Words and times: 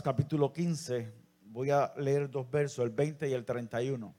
Capítulo 0.00 0.52
15 0.52 1.12
voy 1.52 1.70
a 1.70 1.92
leer 1.98 2.30
dos 2.30 2.50
versos, 2.50 2.82
el 2.84 2.90
20 2.90 3.28
y 3.28 3.32
el 3.34 3.44
31. 3.44 4.14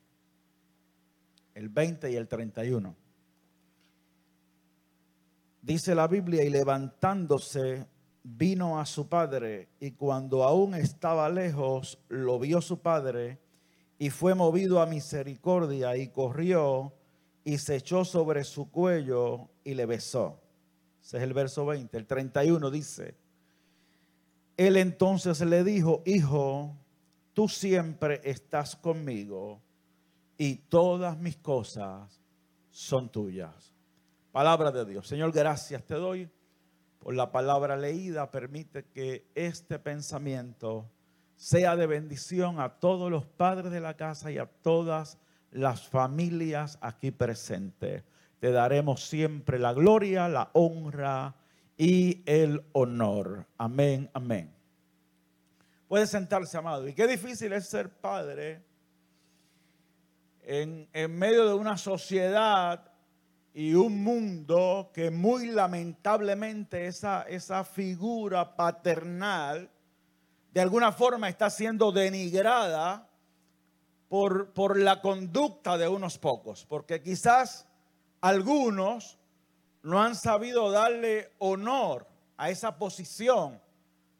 El 1.55 1.69
20 1.69 2.11
y 2.11 2.15
el 2.15 2.27
31. 2.27 2.95
Dice 5.61 5.95
la 5.95 6.07
Biblia, 6.07 6.43
y 6.43 6.49
levantándose 6.49 7.87
vino 8.23 8.79
a 8.79 8.86
su 8.86 9.09
padre, 9.09 9.69
y 9.79 9.91
cuando 9.91 10.43
aún 10.43 10.75
estaba 10.75 11.28
lejos, 11.29 12.00
lo 12.09 12.37
vio 12.37 12.61
su 12.61 12.79
padre, 12.79 13.39
y 13.97 14.09
fue 14.09 14.36
movido 14.36 14.81
a 14.81 14.86
misericordia, 14.86 15.95
y 15.97 16.09
corrió, 16.09 16.93
y 17.43 17.57
se 17.57 17.78
echó 17.78 18.05
sobre 18.05 18.43
su 18.43 18.69
cuello, 18.69 19.50
y 19.64 19.73
le 19.73 19.86
besó. 19.86 20.39
Ese 21.01 21.17
es 21.17 21.23
el 21.23 21.33
verso 21.33 21.65
20. 21.65 21.97
El 21.97 22.05
31 22.05 22.69
dice, 22.69 23.15
él 24.57 24.78
entonces 24.78 25.42
le 25.42 25.64
dijo, 25.64 26.04
hijo, 26.06 26.75
tú 27.34 27.48
siempre 27.48 28.21
estás 28.24 28.76
conmigo, 28.76 29.62
y 30.38 30.56
todas 30.56 31.18
mis 31.18 31.38
cosas 31.38 32.22
son 32.70 33.09
tuyas. 33.09 33.73
Palabra 34.31 34.72
de 34.72 34.86
Dios. 34.86 35.08
Señor, 35.08 35.31
gracias 35.31 35.84
te 35.84 35.95
doy 35.95 36.30
por 37.00 37.14
la 37.14 37.31
palabra 37.31 37.78
leída. 37.78 38.31
Permite 38.31 38.86
que 38.86 39.30
este 39.36 39.78
pensamiento 39.78 40.90
sea 41.36 41.76
de 41.76 41.88
bendición 41.88 42.60
a 42.60 42.80
todos 42.80 43.12
los 43.12 43.26
padres 43.26 43.72
de 43.72 43.80
la 43.80 43.95
casa 43.95 44.32
y 44.32 44.38
a 44.38 44.48
todas 44.48 45.20
las 45.52 45.88
familias 45.88 46.80
aquí 46.82 47.12
presentes. 47.12 48.04
Te 48.40 48.52
daremos 48.52 49.08
siempre 49.08 49.60
la 49.60 49.73
gloria, 49.73 50.28
la 50.28 50.50
honra 50.54 51.36
y 51.84 52.23
el 52.26 52.66
honor. 52.72 53.45
Amén, 53.58 54.09
amén. 54.14 54.56
Puede 55.89 56.08
sentarse, 56.08 56.58
amado. 56.58 56.88
Y 56.88 56.94
qué 56.94 57.06
difícil 57.06 57.52
es 57.52 57.67
ser 57.67 57.89
padre 57.89 58.64
en, 60.44 60.88
en 60.94 61.14
medio 61.14 61.45
de 61.45 61.54
una 61.54 61.78
sociedad 61.78 62.89
y 63.54 63.73
un 63.73 64.02
mundo 64.02 64.92
que 64.94 65.11
muy 65.11 65.48
lamentablemente 65.48 66.88
esa, 66.88 67.23
esa 67.23 67.66
figura 67.66 68.56
paternal 68.56 69.70
de 70.54 70.61
alguna 70.61 70.94
forma 70.94 71.28
está 71.28 71.50
siendo 71.50 71.92
denigrada 71.92 73.09
por, 74.08 74.54
por 74.54 74.80
la 74.80 75.02
conducta 75.02 75.78
de 75.78 75.89
unos 75.89 76.17
pocos, 76.17 76.66
porque 76.66 77.02
quizás 77.02 77.67
algunos 78.22 79.20
no 79.84 80.02
han 80.02 80.16
sabido 80.16 80.72
darle 80.72 81.31
honor 81.39 82.08
a 82.38 82.50
esa 82.50 82.78
posición, 82.78 83.62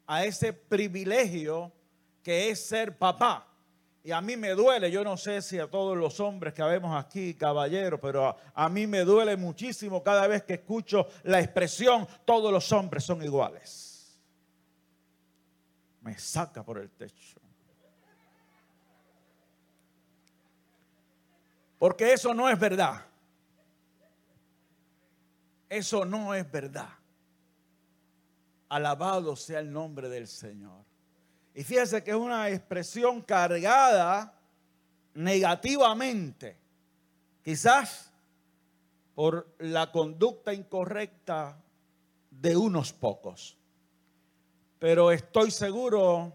a 0.06 0.24
ese 0.24 0.52
privilegio 0.52 1.72
que 2.22 2.50
es 2.50 2.64
ser 2.64 2.96
papá. 2.96 3.48
Y 4.02 4.12
a 4.12 4.20
mí 4.20 4.36
me 4.36 4.50
duele, 4.50 4.90
yo 4.90 5.02
no 5.02 5.16
sé 5.16 5.40
si 5.40 5.58
a 5.58 5.70
todos 5.70 5.96
los 5.96 6.20
hombres 6.20 6.52
que 6.52 6.62
vemos 6.62 6.94
aquí, 6.94 7.32
caballeros, 7.32 7.98
pero 8.00 8.36
a, 8.54 8.68
mí 8.68 8.86
me 8.86 9.00
duele 9.00 9.34
muchísimo 9.38 10.02
cada 10.02 10.26
vez 10.26 10.42
que 10.42 10.54
escucho 10.54 11.08
la 11.22 11.40
expresión, 11.40 12.06
todos 12.26 12.52
los 12.52 12.70
hombres 12.70 13.02
son 13.02 13.22
iguales. 13.22 14.20
Me 16.02 16.18
saca 16.18 16.62
por 16.62 16.76
el 16.76 16.90
techo. 16.90 17.40
Porque 21.78 22.12
eso 22.12 22.34
no 22.34 22.50
es 22.50 22.58
verdad. 22.58 23.06
Eso 25.74 26.04
no 26.04 26.32
es 26.34 26.48
verdad. 26.52 26.88
Alabado 28.68 29.34
sea 29.34 29.58
el 29.58 29.72
nombre 29.72 30.08
del 30.08 30.28
Señor. 30.28 30.84
Y 31.52 31.64
fíjese 31.64 32.04
que 32.04 32.12
es 32.12 32.16
una 32.16 32.48
expresión 32.48 33.20
cargada 33.20 34.38
negativamente, 35.14 36.56
quizás 37.42 38.12
por 39.16 39.52
la 39.58 39.90
conducta 39.90 40.54
incorrecta 40.54 41.60
de 42.30 42.56
unos 42.56 42.92
pocos. 42.92 43.58
Pero 44.78 45.10
estoy 45.10 45.50
seguro 45.50 46.32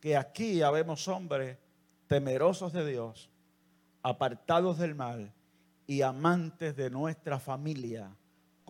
que 0.00 0.18
aquí 0.18 0.60
habemos 0.60 1.08
hombres 1.08 1.56
temerosos 2.08 2.74
de 2.74 2.86
Dios, 2.86 3.30
apartados 4.02 4.76
del 4.76 4.94
mal 4.94 5.32
y 5.86 6.02
amantes 6.02 6.76
de 6.76 6.90
nuestra 6.90 7.38
familia 7.38 8.14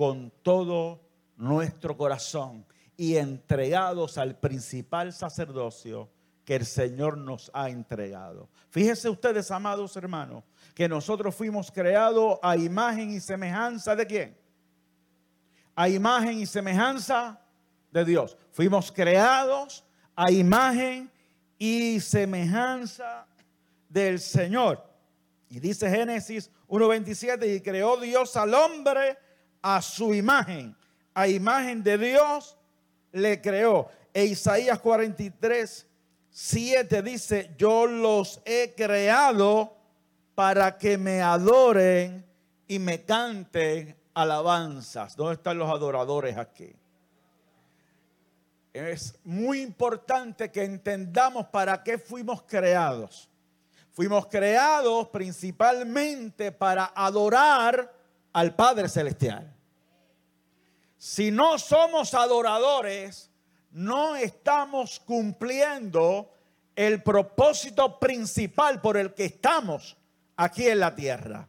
con 0.02 0.32
todo 0.42 1.00
nuestro 1.36 1.96
corazón 1.96 2.66
y 2.96 3.14
entregados 3.18 4.18
al 4.18 4.36
principal 4.36 5.12
sacerdocio 5.12 6.10
que 6.44 6.56
el 6.56 6.66
Señor 6.66 7.16
nos 7.16 7.52
ha 7.54 7.70
entregado. 7.70 8.48
Fíjense 8.70 9.08
ustedes, 9.08 9.48
amados 9.52 9.96
hermanos, 9.96 10.42
que 10.74 10.88
nosotros 10.88 11.36
fuimos 11.36 11.70
creados 11.70 12.40
a 12.42 12.56
imagen 12.56 13.10
y 13.10 13.20
semejanza 13.20 13.94
de 13.94 14.04
quién? 14.08 14.36
A 15.76 15.88
imagen 15.88 16.40
y 16.40 16.46
semejanza 16.46 17.40
de 17.92 18.04
Dios. 18.04 18.36
Fuimos 18.50 18.90
creados 18.90 19.84
a 20.16 20.32
imagen 20.32 21.12
y 21.60 22.00
semejanza 22.00 23.24
del 23.88 24.18
Señor. 24.18 24.84
Y 25.48 25.60
dice 25.60 25.88
Génesis 25.88 26.50
1.27, 26.66 27.54
y 27.54 27.60
creó 27.60 27.98
Dios 27.98 28.36
al 28.36 28.52
hombre 28.52 29.16
a 29.62 29.80
su 29.80 30.12
imagen. 30.12 30.76
A 31.14 31.28
imagen 31.28 31.82
de 31.82 31.96
Dios 31.96 32.58
le 33.12 33.40
creó. 33.40 33.88
E 34.12 34.24
Isaías 34.24 34.78
43, 34.80 35.86
7 36.30 37.02
dice, 37.02 37.54
yo 37.56 37.86
los 37.86 38.42
he 38.44 38.74
creado 38.76 39.76
para 40.34 40.76
que 40.76 40.98
me 40.98 41.22
adoren 41.22 42.24
y 42.66 42.78
me 42.78 43.04
canten 43.04 43.96
alabanzas. 44.14 45.16
¿Dónde 45.16 45.34
están 45.34 45.58
los 45.58 45.70
adoradores 45.70 46.36
aquí? 46.36 46.74
Es 48.72 49.18
muy 49.24 49.60
importante 49.60 50.50
que 50.50 50.64
entendamos 50.64 51.46
para 51.48 51.82
qué 51.82 51.98
fuimos 51.98 52.42
creados. 52.42 53.28
Fuimos 53.92 54.26
creados 54.26 55.08
principalmente 55.08 56.50
para 56.50 56.92
adorar 56.94 57.92
al 58.32 58.54
Padre 58.54 58.88
Celestial. 58.88 59.54
Si 60.96 61.30
no 61.30 61.58
somos 61.58 62.14
adoradores, 62.14 63.30
no 63.70 64.16
estamos 64.16 65.00
cumpliendo 65.00 66.32
el 66.76 67.02
propósito 67.02 67.98
principal 67.98 68.80
por 68.80 68.96
el 68.96 69.14
que 69.14 69.24
estamos 69.26 69.96
aquí 70.36 70.68
en 70.68 70.80
la 70.80 70.94
tierra. 70.94 71.48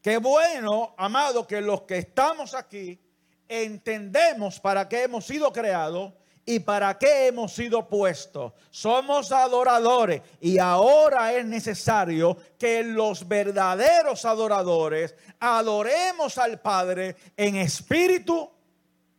Qué 0.00 0.18
bueno, 0.18 0.94
amado, 0.96 1.46
que 1.46 1.60
los 1.60 1.82
que 1.82 1.98
estamos 1.98 2.54
aquí 2.54 3.00
entendemos 3.48 4.60
para 4.60 4.88
qué 4.88 5.02
hemos 5.02 5.26
sido 5.26 5.52
creados 5.52 6.12
y 6.48 6.60
para 6.60 6.96
qué 6.96 7.26
hemos 7.26 7.52
sido 7.52 7.88
puestos. 7.88 8.52
Somos 8.70 9.32
adoradores 9.32 10.22
y 10.40 10.58
ahora 10.58 11.34
es 11.34 11.44
necesario 11.44 12.36
que 12.56 12.84
los 12.84 13.26
verdaderos 13.26 14.24
adoradores 14.24 15.16
adoremos 15.40 16.38
al 16.38 16.60
Padre 16.60 17.16
en 17.36 17.56
espíritu 17.56 18.48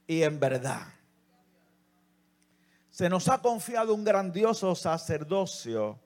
y 0.08 0.24
en 0.24 0.40
verdad. 0.40 0.88
Se 2.90 3.10
nos 3.10 3.28
ha 3.28 3.42
confiado 3.42 3.94
un 3.94 4.06
grandioso 4.06 4.74
sacerdocio 4.74 6.00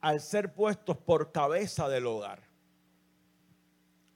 al 0.00 0.20
ser 0.22 0.54
puestos 0.54 0.96
por 0.96 1.30
cabeza 1.30 1.86
del 1.86 2.06
hogar. 2.06 2.40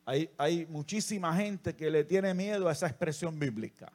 Hay, 0.07 0.31
hay, 0.39 0.67
muchísima 0.67 1.35
gente 1.37 1.77
que 1.77 1.91
le 1.91 2.05
tiene 2.05 2.35
miedo 2.35 2.69
a 2.69 2.73
esa 2.73 2.87
expresión 2.87 3.39
bíblica, 3.39 3.93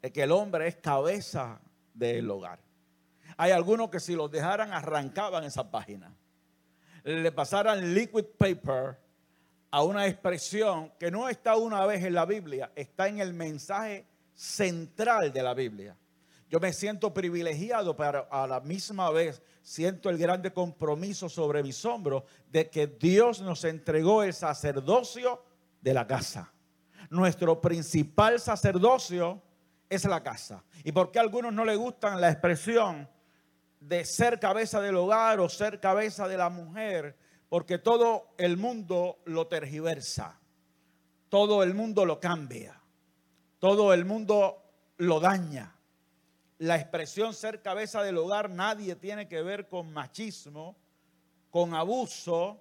de 0.00 0.12
que 0.12 0.22
el 0.22 0.32
hombre 0.32 0.68
es 0.68 0.76
cabeza 0.76 1.60
del 1.94 2.30
hogar. 2.30 2.60
Hay 3.36 3.52
algunos 3.52 3.90
que 3.90 4.00
si 4.00 4.14
los 4.14 4.30
dejaran 4.30 4.72
arrancaban 4.72 5.44
esa 5.44 5.70
página, 5.70 6.14
le 7.04 7.32
pasaran 7.32 7.94
liquid 7.94 8.24
paper 8.36 8.98
a 9.70 9.82
una 9.82 10.06
expresión 10.06 10.92
que 10.98 11.10
no 11.10 11.28
está 11.28 11.56
una 11.56 11.86
vez 11.86 12.04
en 12.04 12.14
la 12.14 12.26
Biblia, 12.26 12.72
está 12.74 13.08
en 13.08 13.20
el 13.20 13.32
mensaje 13.32 14.06
central 14.34 15.32
de 15.32 15.42
la 15.42 15.54
Biblia. 15.54 15.96
Yo 16.48 16.58
me 16.58 16.72
siento 16.72 17.14
privilegiado, 17.14 17.94
pero 17.96 18.26
a 18.30 18.46
la 18.46 18.60
misma 18.60 19.10
vez 19.10 19.40
siento 19.62 20.10
el 20.10 20.18
grande 20.18 20.52
compromiso 20.52 21.28
sobre 21.28 21.62
mis 21.62 21.84
hombros 21.84 22.24
de 22.50 22.68
que 22.68 22.88
Dios 22.88 23.40
nos 23.40 23.62
entregó 23.64 24.24
el 24.24 24.34
sacerdocio 24.34 25.44
de 25.80 25.94
la 25.94 26.06
casa. 26.08 26.52
Nuestro 27.08 27.60
principal 27.60 28.40
sacerdocio 28.40 29.40
es 29.90 30.04
la 30.04 30.22
casa. 30.22 30.64
¿Y 30.84 30.92
por 30.92 31.10
qué 31.10 31.18
a 31.18 31.22
algunos 31.22 31.52
no 31.52 31.64
les 31.64 31.76
gustan 31.76 32.20
la 32.20 32.30
expresión 32.30 33.10
de 33.80 34.04
ser 34.04 34.38
cabeza 34.38 34.80
del 34.80 34.96
hogar 34.96 35.40
o 35.40 35.48
ser 35.48 35.80
cabeza 35.80 36.26
de 36.28 36.38
la 36.38 36.48
mujer? 36.48 37.18
Porque 37.48 37.78
todo 37.78 38.28
el 38.38 38.56
mundo 38.56 39.18
lo 39.24 39.48
tergiversa, 39.48 40.38
todo 41.28 41.64
el 41.64 41.74
mundo 41.74 42.06
lo 42.06 42.20
cambia, 42.20 42.80
todo 43.58 43.92
el 43.92 44.04
mundo 44.04 44.62
lo 44.96 45.20
daña. 45.20 45.76
la 46.58 46.76
expresión 46.76 47.32
ser 47.32 47.62
cabeza 47.62 48.02
del 48.02 48.18
hogar 48.18 48.50
nadie 48.50 48.94
tiene 48.94 49.26
que 49.26 49.40
ver 49.40 49.66
con 49.66 49.90
machismo, 49.94 50.76
con 51.48 51.74
abuso 51.74 52.60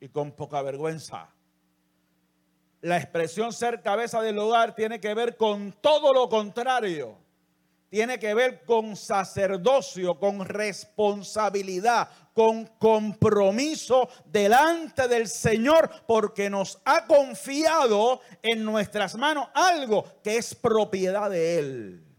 y 0.00 0.08
con 0.08 0.32
poca 0.32 0.62
vergüenza. 0.62 1.28
La 2.82 2.96
expresión 2.96 3.52
ser 3.52 3.80
cabeza 3.80 4.20
del 4.20 4.36
hogar 4.40 4.74
tiene 4.74 4.98
que 4.98 5.14
ver 5.14 5.36
con 5.36 5.72
todo 5.80 6.12
lo 6.12 6.28
contrario. 6.28 7.16
Tiene 7.88 8.18
que 8.18 8.34
ver 8.34 8.64
con 8.64 8.96
sacerdocio, 8.96 10.18
con 10.18 10.44
responsabilidad, 10.44 12.08
con 12.34 12.66
compromiso 12.78 14.08
delante 14.24 15.06
del 15.06 15.28
Señor, 15.28 15.90
porque 16.08 16.50
nos 16.50 16.80
ha 16.84 17.06
confiado 17.06 18.20
en 18.42 18.64
nuestras 18.64 19.14
manos 19.14 19.46
algo 19.54 20.04
que 20.24 20.38
es 20.38 20.52
propiedad 20.52 21.30
de 21.30 21.58
Él. 21.60 22.11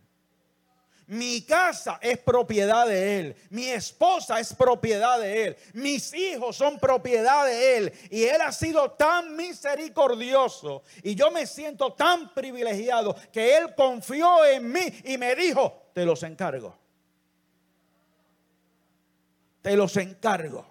Mi 1.13 1.43
casa 1.43 1.99
es 2.01 2.17
propiedad 2.17 2.87
de 2.87 3.19
Él. 3.19 3.35
Mi 3.51 3.67
esposa 3.67 4.39
es 4.39 4.51
propiedad 4.51 5.19
de 5.19 5.45
Él. 5.45 5.57
Mis 5.73 6.11
hijos 6.11 6.55
son 6.55 6.79
propiedad 6.79 7.45
de 7.45 7.77
Él. 7.77 7.93
Y 8.09 8.23
Él 8.23 8.41
ha 8.41 8.51
sido 8.51 8.89
tan 8.93 9.35
misericordioso. 9.35 10.81
Y 11.03 11.13
yo 11.13 11.29
me 11.29 11.45
siento 11.45 11.93
tan 11.93 12.33
privilegiado 12.33 13.15
que 13.31 13.55
Él 13.55 13.75
confió 13.75 14.43
en 14.43 14.71
mí 14.71 14.81
y 15.03 15.19
me 15.19 15.35
dijo, 15.35 15.91
te 15.93 16.03
los 16.03 16.23
encargo. 16.23 16.75
Te 19.61 19.75
los 19.75 19.95
encargo. 19.97 20.65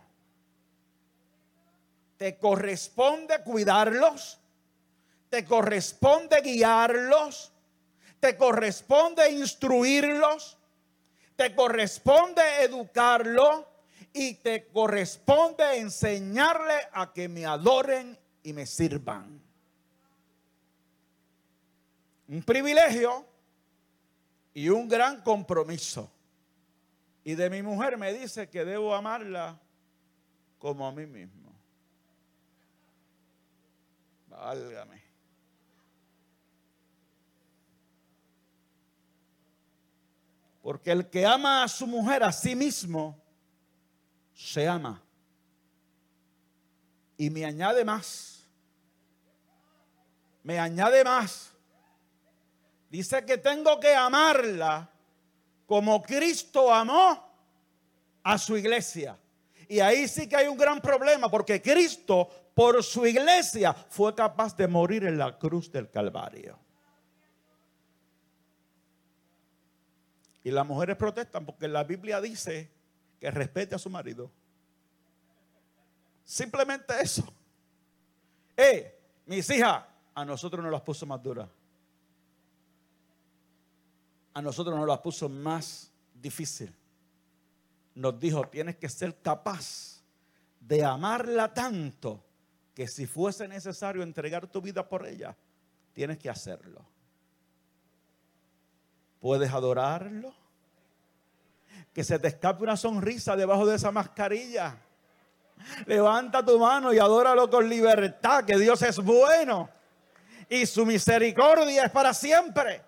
Te 2.16 2.36
corresponde 2.36 3.44
cuidarlos. 3.44 4.40
Te 5.30 5.44
corresponde 5.44 6.40
guiarlos 6.40 7.52
te 8.22 8.36
corresponde 8.36 9.32
instruirlos, 9.32 10.56
te 11.34 11.56
corresponde 11.56 12.40
educarlo 12.60 13.68
y 14.12 14.34
te 14.34 14.68
corresponde 14.68 15.78
enseñarle 15.78 16.74
a 16.92 17.12
que 17.12 17.28
me 17.28 17.44
adoren 17.44 18.16
y 18.44 18.52
me 18.52 18.64
sirvan. 18.64 19.42
Un 22.28 22.44
privilegio 22.44 23.26
y 24.54 24.68
un 24.68 24.88
gran 24.88 25.22
compromiso. 25.22 26.08
Y 27.24 27.34
de 27.34 27.50
mi 27.50 27.60
mujer 27.60 27.98
me 27.98 28.12
dice 28.12 28.48
que 28.48 28.64
debo 28.64 28.94
amarla 28.94 29.60
como 30.60 30.86
a 30.86 30.92
mí 30.92 31.06
mismo. 31.06 31.52
Válgame. 34.28 35.01
Porque 40.62 40.92
el 40.92 41.10
que 41.10 41.26
ama 41.26 41.64
a 41.64 41.68
su 41.68 41.86
mujer 41.86 42.22
a 42.22 42.32
sí 42.32 42.54
mismo, 42.54 43.20
se 44.32 44.66
ama. 44.66 45.02
Y 47.16 47.28
me 47.30 47.44
añade 47.44 47.84
más. 47.84 48.48
Me 50.44 50.58
añade 50.58 51.04
más. 51.04 51.52
Dice 52.88 53.24
que 53.24 53.38
tengo 53.38 53.78
que 53.80 53.94
amarla 53.94 54.88
como 55.66 56.02
Cristo 56.02 56.72
amó 56.72 57.32
a 58.22 58.38
su 58.38 58.56
iglesia. 58.56 59.18
Y 59.68 59.80
ahí 59.80 60.06
sí 60.06 60.28
que 60.28 60.36
hay 60.36 60.46
un 60.46 60.58
gran 60.58 60.80
problema 60.80 61.30
porque 61.30 61.60
Cristo 61.60 62.28
por 62.54 62.82
su 62.84 63.06
iglesia 63.06 63.72
fue 63.72 64.14
capaz 64.14 64.56
de 64.56 64.68
morir 64.68 65.04
en 65.04 65.18
la 65.18 65.38
cruz 65.38 65.72
del 65.72 65.90
Calvario. 65.90 66.58
Y 70.44 70.50
las 70.50 70.66
mujeres 70.66 70.96
protestan 70.96 71.46
porque 71.46 71.68
la 71.68 71.84
Biblia 71.84 72.20
dice 72.20 72.70
que 73.20 73.30
respete 73.30 73.74
a 73.74 73.78
su 73.78 73.88
marido. 73.90 74.30
Simplemente 76.24 76.94
eso. 77.00 77.24
Eh, 78.56 78.98
mis 79.26 79.48
hijas, 79.50 79.84
a 80.14 80.24
nosotros 80.24 80.62
nos 80.62 80.72
las 80.72 80.82
puso 80.82 81.06
más 81.06 81.22
duras. 81.22 81.48
A 84.34 84.42
nosotros 84.42 84.76
nos 84.76 84.86
las 84.86 84.98
puso 84.98 85.28
más 85.28 85.90
difícil. 86.14 86.74
Nos 87.94 88.18
dijo, 88.18 88.46
tienes 88.48 88.76
que 88.76 88.88
ser 88.88 89.20
capaz 89.20 90.02
de 90.60 90.84
amarla 90.84 91.52
tanto 91.52 92.24
que 92.74 92.88
si 92.88 93.06
fuese 93.06 93.46
necesario 93.46 94.02
entregar 94.02 94.46
tu 94.46 94.60
vida 94.60 94.88
por 94.88 95.06
ella, 95.06 95.36
tienes 95.92 96.18
que 96.18 96.30
hacerlo. 96.30 96.91
Puedes 99.22 99.50
adorarlo. 99.50 100.34
Que 101.94 102.04
se 102.04 102.18
te 102.18 102.28
escape 102.28 102.62
una 102.62 102.76
sonrisa 102.76 103.36
debajo 103.36 103.64
de 103.64 103.76
esa 103.76 103.90
mascarilla. 103.90 104.76
Levanta 105.86 106.44
tu 106.44 106.58
mano 106.58 106.92
y 106.92 106.98
adóralo 106.98 107.48
con 107.48 107.66
libertad, 107.68 108.44
que 108.44 108.58
Dios 108.58 108.82
es 108.82 108.98
bueno 108.98 109.70
y 110.48 110.66
su 110.66 110.84
misericordia 110.84 111.84
es 111.84 111.90
para 111.90 112.12
siempre. 112.12 112.82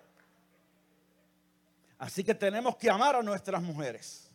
Así 1.97 2.23
que 2.23 2.35
tenemos 2.35 2.75
que 2.75 2.89
amar 2.89 3.15
a 3.15 3.23
nuestras 3.23 3.61
mujeres 3.61 4.29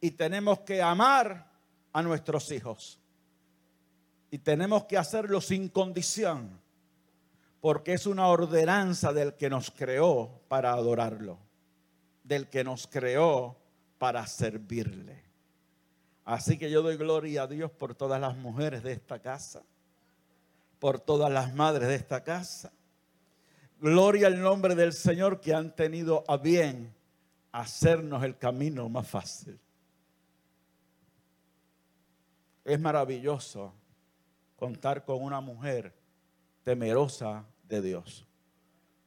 y 0.00 0.12
tenemos 0.12 0.60
que 0.60 0.80
amar 0.80 1.46
a 1.92 2.02
nuestros 2.02 2.50
hijos 2.52 3.00
y 4.30 4.38
tenemos 4.38 4.84
que 4.84 4.96
hacerlo 4.96 5.40
sin 5.40 5.68
condición 5.68 6.59
porque 7.60 7.92
es 7.92 8.06
una 8.06 8.28
ordenanza 8.28 9.12
del 9.12 9.34
que 9.34 9.50
nos 9.50 9.70
creó 9.70 10.40
para 10.48 10.72
adorarlo, 10.72 11.38
del 12.24 12.48
que 12.48 12.64
nos 12.64 12.86
creó 12.86 13.56
para 13.98 14.26
servirle. 14.26 15.22
Así 16.24 16.58
que 16.58 16.70
yo 16.70 16.82
doy 16.82 16.96
gloria 16.96 17.42
a 17.42 17.46
Dios 17.46 17.70
por 17.70 17.94
todas 17.94 18.20
las 18.20 18.36
mujeres 18.36 18.82
de 18.82 18.92
esta 18.92 19.18
casa, 19.18 19.62
por 20.78 21.00
todas 21.00 21.30
las 21.30 21.54
madres 21.54 21.88
de 21.88 21.96
esta 21.96 22.24
casa. 22.24 22.72
Gloria 23.78 24.28
al 24.28 24.40
nombre 24.40 24.74
del 24.74 24.92
Señor 24.92 25.40
que 25.40 25.54
han 25.54 25.74
tenido 25.74 26.24
a 26.28 26.38
bien 26.38 26.94
hacernos 27.52 28.22
el 28.22 28.38
camino 28.38 28.88
más 28.88 29.06
fácil. 29.06 29.58
Es 32.64 32.80
maravilloso 32.80 33.74
contar 34.56 35.04
con 35.04 35.22
una 35.22 35.40
mujer 35.40 35.99
temerosa 36.62 37.46
de 37.68 37.82
Dios. 37.82 38.26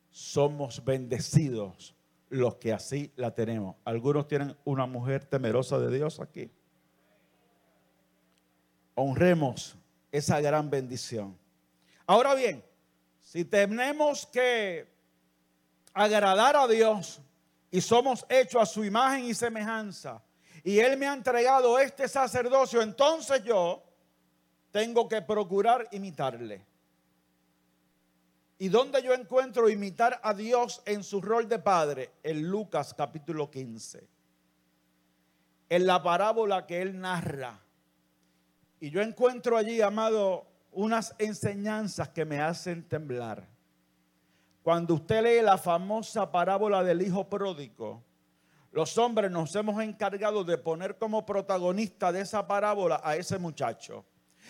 Somos 0.10 0.84
bendecidos 0.84 1.96
los 2.30 2.56
que 2.56 2.74
así 2.74 3.12
la 3.16 3.34
tenemos. 3.34 3.76
Algunos 3.86 4.28
tienen 4.28 4.56
una 4.66 4.86
mujer 4.86 5.26
temerosa 5.26 5.80
de 5.80 5.96
Dios 5.96 6.20
aquí. 6.20 6.52
Honremos 8.96 9.76
esa 10.12 10.40
gran 10.42 10.70
bendición. 10.70 11.38
Ahora 12.06 12.36
bien, 12.36 12.64
si 13.22 13.46
tenemos 13.46 14.26
que 14.26 14.88
agradar 15.94 16.56
a 16.56 16.68
Dios 16.68 17.22
y 17.72 17.82
somos 17.82 18.26
hechos 18.30 18.62
a 18.62 18.66
su 18.66 18.84
imagen 18.84 19.26
y 19.26 19.34
semejanza, 19.34 20.22
y 20.64 20.80
Él 20.80 20.98
me 20.98 21.08
ha 21.08 21.14
entregado 21.14 21.78
este 21.80 22.08
sacerdocio, 22.08 22.82
entonces 22.82 23.44
yo 23.44 23.84
tengo 24.72 25.08
que 25.08 25.22
procurar 25.22 25.88
imitarle. 25.92 26.66
¿Y 28.60 28.70
dónde 28.70 29.02
yo 29.02 29.14
encuentro 29.14 29.70
imitar 29.70 30.20
a 30.24 30.34
Dios 30.34 30.82
en 30.86 31.04
su 31.04 31.22
rol 31.22 31.50
de 31.50 31.60
padre? 31.60 32.12
En 32.24 32.48
Lucas 32.48 32.94
capítulo 32.94 33.50
15. 33.50 34.08
En 35.70 35.88
la 35.88 36.04
parábola 36.04 36.66
que 36.66 36.82
él 36.82 37.00
narra. 37.00 37.60
Y 38.80 38.90
yo 38.90 39.02
encuentro 39.02 39.58
allí, 39.58 39.82
amado, 39.82 40.46
unas 40.72 41.16
enseñanzas 41.18 42.10
que 42.10 42.26
me 42.26 42.42
hacen 42.42 42.88
temblar. 42.88 43.48
Cuando 44.62 44.94
usted 44.94 45.24
lee 45.24 45.42
la 45.42 45.58
famosa 45.58 46.32
parábola 46.32 46.84
del 46.84 47.02
hijo 47.02 47.28
pródigo, 47.28 48.04
los 48.72 48.98
hombres 48.98 49.30
nos 49.30 49.56
hemos 49.56 49.82
encargado 49.84 50.44
de 50.44 50.58
poner 50.58 50.98
como 50.98 51.26
protagonista 51.26 52.12
de 52.12 52.22
esa 52.22 52.48
parábola 52.48 53.02
a 53.04 53.16
ese 53.16 53.38
muchacho. 53.38 54.06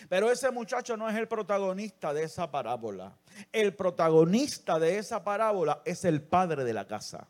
Pero 0.08 0.30
ese 0.30 0.50
muchacho 0.50 0.96
no 0.96 1.08
es 1.08 1.16
el 1.16 1.28
protagonista 1.28 2.12
de 2.12 2.24
esa 2.24 2.50
parábola. 2.50 3.16
El 3.52 3.74
protagonista 3.74 4.78
de 4.78 4.98
esa 4.98 5.24
parábola 5.24 5.82
es 5.84 6.04
el 6.04 6.22
padre 6.22 6.64
de 6.64 6.72
la 6.72 6.86
casa. 6.86 7.28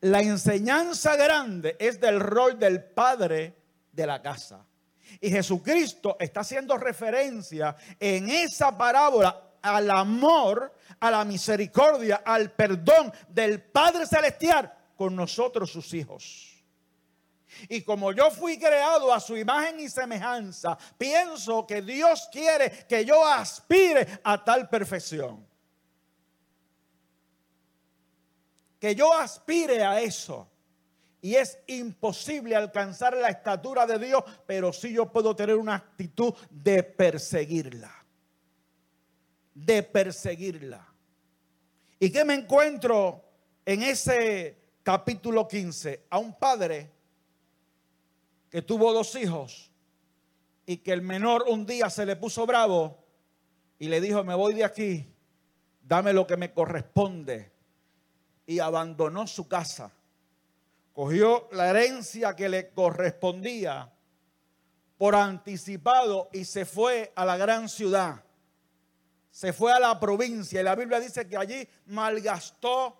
La 0.00 0.20
enseñanza 0.20 1.16
grande 1.16 1.76
es 1.78 2.00
del 2.00 2.20
rol 2.20 2.58
del 2.58 2.84
padre 2.84 3.56
de 3.92 4.06
la 4.06 4.22
casa. 4.22 4.64
Y 5.20 5.30
Jesucristo 5.30 6.16
está 6.20 6.40
haciendo 6.40 6.76
referencia 6.76 7.74
en 7.98 8.28
esa 8.28 8.76
parábola 8.76 9.48
al 9.62 9.90
amor, 9.90 10.72
a 11.00 11.10
la 11.10 11.24
misericordia, 11.24 12.22
al 12.24 12.52
perdón 12.52 13.12
del 13.28 13.62
Padre 13.62 14.06
Celestial 14.06 14.72
con 14.96 15.16
nosotros 15.16 15.70
sus 15.70 15.92
hijos. 15.94 16.57
Y 17.68 17.82
como 17.82 18.12
yo 18.12 18.30
fui 18.30 18.58
creado 18.58 19.12
a 19.12 19.20
su 19.20 19.36
imagen 19.36 19.80
y 19.80 19.88
semejanza, 19.88 20.76
pienso 20.96 21.66
que 21.66 21.82
Dios 21.82 22.28
quiere 22.30 22.86
que 22.88 23.04
yo 23.04 23.24
aspire 23.24 24.20
a 24.22 24.42
tal 24.44 24.68
perfección. 24.68 25.48
que 28.78 28.94
yo 28.94 29.12
aspire 29.12 29.84
a 29.84 30.00
eso. 30.00 30.48
Y 31.20 31.34
es 31.34 31.58
imposible 31.66 32.54
alcanzar 32.54 33.16
la 33.16 33.28
estatura 33.28 33.86
de 33.86 33.98
Dios, 33.98 34.22
pero 34.46 34.72
sí 34.72 34.92
yo 34.92 35.10
puedo 35.10 35.34
tener 35.34 35.56
una 35.56 35.74
actitud 35.74 36.32
de 36.48 36.84
perseguirla. 36.84 37.92
De 39.52 39.82
perseguirla. 39.82 40.86
¿Y 41.98 42.10
qué 42.10 42.24
me 42.24 42.34
encuentro 42.34 43.24
en 43.64 43.82
ese 43.82 44.56
capítulo 44.84 45.48
15? 45.48 46.06
A 46.10 46.18
un 46.18 46.34
padre 46.34 46.92
que 48.50 48.62
tuvo 48.62 48.92
dos 48.92 49.14
hijos 49.14 49.70
y 50.66 50.78
que 50.78 50.92
el 50.92 51.02
menor 51.02 51.44
un 51.48 51.66
día 51.66 51.90
se 51.90 52.06
le 52.06 52.16
puso 52.16 52.46
bravo 52.46 53.04
y 53.78 53.88
le 53.88 54.00
dijo, 54.00 54.24
me 54.24 54.34
voy 54.34 54.54
de 54.54 54.64
aquí, 54.64 55.06
dame 55.82 56.12
lo 56.12 56.26
que 56.26 56.36
me 56.36 56.52
corresponde. 56.52 57.52
Y 58.46 58.60
abandonó 58.60 59.26
su 59.26 59.46
casa 59.46 59.92
cogió 60.98 61.48
la 61.52 61.70
herencia 61.70 62.34
que 62.34 62.48
le 62.48 62.70
correspondía 62.70 63.88
por 64.96 65.14
anticipado 65.14 66.28
y 66.32 66.44
se 66.44 66.64
fue 66.64 67.12
a 67.14 67.24
la 67.24 67.36
gran 67.36 67.68
ciudad. 67.68 68.24
Se 69.30 69.52
fue 69.52 69.72
a 69.72 69.78
la 69.78 70.00
provincia 70.00 70.60
y 70.60 70.64
la 70.64 70.74
Biblia 70.74 70.98
dice 70.98 71.28
que 71.28 71.36
allí 71.36 71.68
malgastó 71.86 72.98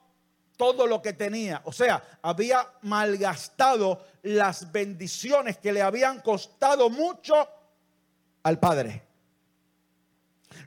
todo 0.58 0.86
lo 0.86 1.00
que 1.00 1.14
tenía. 1.14 1.62
O 1.64 1.72
sea, 1.72 2.02
había 2.20 2.68
malgastado 2.82 4.04
las 4.22 4.70
bendiciones 4.70 5.56
que 5.56 5.72
le 5.72 5.80
habían 5.80 6.20
costado 6.20 6.90
mucho 6.90 7.48
al 8.42 8.58
Padre. 8.58 9.02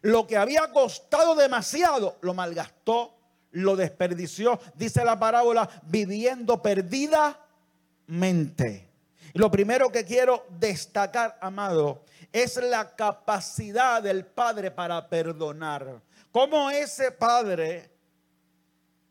Lo 0.02 0.26
que 0.26 0.38
había 0.38 0.72
costado 0.72 1.36
demasiado, 1.36 2.18
lo 2.22 2.34
malgastó 2.34 3.22
lo 3.52 3.76
desperdició, 3.76 4.60
dice 4.76 5.04
la 5.04 5.20
parábola, 5.20 5.70
viviendo 5.84 6.62
perdidamente. 6.62 8.90
Lo 9.34 9.52
primero 9.52 9.92
que 9.92 10.06
quiero 10.06 10.46
destacar, 10.50 11.38
amado, 11.42 12.06
es 12.32 12.56
la 12.58 12.96
capacidad 12.96 14.02
del 14.02 14.26
Padre 14.26 14.72
para 14.72 15.08
perdonar. 15.08 16.02
Como 16.32 16.70
ese 16.70 17.12
Padre 17.12 17.91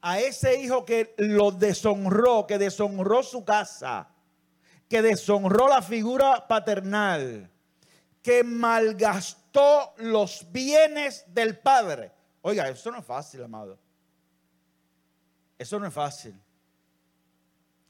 a 0.03 0.19
ese 0.19 0.61
hijo 0.61 0.85
que 0.85 1.15
lo 1.19 1.51
deshonró, 1.51 2.47
que 2.47 2.59
deshonró 2.59 3.23
su 3.23 3.45
casa, 3.45 4.09
que 4.89 5.03
deshonró 5.03 5.69
la 5.69 5.83
figura 5.83 6.47
paternal, 6.49 7.51
que 8.23 8.43
malgastó 8.43 9.95
los 9.99 10.51
bienes 10.51 11.25
del 11.29 11.59
Padre. 11.59 12.13
Oiga, 12.43 12.69
eso 12.69 12.91
no 12.91 12.99
es 12.99 13.05
fácil, 13.05 13.43
amado. 13.43 13.79
Eso 15.59 15.79
no 15.79 15.87
es 15.87 15.93
fácil. 15.93 16.41